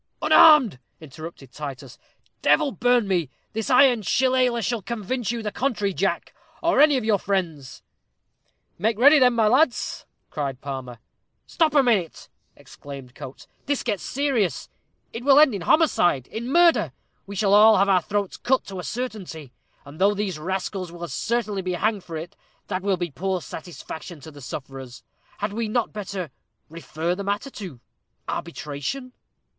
"Unarmed!" 0.23 0.79
interrupted 0.99 1.51
Titus. 1.51 1.99
"Devil 2.41 2.71
burn 2.71 3.07
me! 3.07 3.29
this 3.53 3.69
iron 3.69 4.01
shillelah 4.01 4.63
shall 4.63 4.81
convince 4.81 5.29
you 5.29 5.37
to 5.37 5.43
the 5.43 5.51
contrary, 5.51 5.93
Jack, 5.93 6.33
or 6.63 6.81
any 6.81 6.97
of 6.97 7.05
your 7.05 7.19
friends." 7.19 7.83
"Make 8.79 8.97
ready 8.97 9.19
then, 9.19 9.35
my 9.35 9.47
lads," 9.47 10.07
cried 10.31 10.59
Palmer. 10.59 10.97
"Stop 11.45 11.75
a 11.75 11.83
minute," 11.83 12.29
exclaimed 12.55 13.13
Coates. 13.13 13.45
"This 13.67 13.83
gets 13.83 14.01
serious; 14.01 14.69
it 15.13 15.23
will 15.23 15.39
end 15.39 15.53
in 15.53 15.61
homicide 15.61 16.25
in 16.25 16.51
murder. 16.51 16.93
We 17.27 17.35
shall 17.35 17.53
all 17.53 17.77
have 17.77 17.87
our 17.87 18.01
throats 18.01 18.37
cut 18.37 18.63
to 18.65 18.79
a 18.79 18.83
certainty; 18.83 19.53
and 19.85 20.01
though 20.01 20.15
these 20.15 20.39
rascals 20.39 20.91
will 20.91 21.03
as 21.03 21.13
certainly 21.13 21.61
be 21.61 21.73
hanged 21.73 22.03
for 22.03 22.17
it, 22.17 22.35
that 22.69 22.81
will 22.81 22.97
be 22.97 23.11
poor 23.11 23.39
satisfaction 23.39 24.19
to 24.21 24.31
the 24.31 24.41
sufferers. 24.41 25.03
Had 25.37 25.53
we 25.53 25.67
not 25.67 25.93
better 25.93 26.31
refer 26.69 27.13
the 27.13 27.23
matter 27.23 27.51
to 27.51 27.79
arbitration?" 28.27 29.13